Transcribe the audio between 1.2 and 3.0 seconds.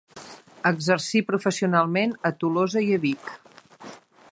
professionalment a Tolosa i